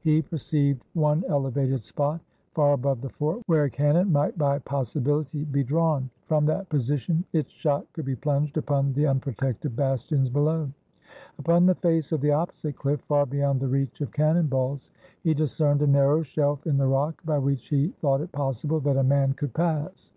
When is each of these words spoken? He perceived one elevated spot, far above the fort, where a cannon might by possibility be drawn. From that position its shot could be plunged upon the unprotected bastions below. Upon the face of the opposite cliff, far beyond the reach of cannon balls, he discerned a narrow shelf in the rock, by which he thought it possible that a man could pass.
He 0.00 0.22
perceived 0.22 0.82
one 0.94 1.24
elevated 1.28 1.82
spot, 1.82 2.22
far 2.54 2.72
above 2.72 3.02
the 3.02 3.10
fort, 3.10 3.42
where 3.48 3.64
a 3.64 3.70
cannon 3.70 4.10
might 4.10 4.38
by 4.38 4.58
possibility 4.60 5.44
be 5.44 5.62
drawn. 5.62 6.08
From 6.24 6.46
that 6.46 6.70
position 6.70 7.22
its 7.34 7.50
shot 7.50 7.84
could 7.92 8.06
be 8.06 8.16
plunged 8.16 8.56
upon 8.56 8.94
the 8.94 9.06
unprotected 9.06 9.76
bastions 9.76 10.30
below. 10.30 10.70
Upon 11.38 11.66
the 11.66 11.74
face 11.74 12.12
of 12.12 12.22
the 12.22 12.32
opposite 12.32 12.76
cliff, 12.76 13.02
far 13.02 13.26
beyond 13.26 13.60
the 13.60 13.68
reach 13.68 14.00
of 14.00 14.10
cannon 14.10 14.46
balls, 14.46 14.88
he 15.22 15.34
discerned 15.34 15.82
a 15.82 15.86
narrow 15.86 16.22
shelf 16.22 16.66
in 16.66 16.78
the 16.78 16.86
rock, 16.86 17.20
by 17.22 17.36
which 17.38 17.68
he 17.68 17.88
thought 18.00 18.22
it 18.22 18.32
possible 18.32 18.80
that 18.80 18.96
a 18.96 19.04
man 19.04 19.34
could 19.34 19.52
pass. 19.52 20.12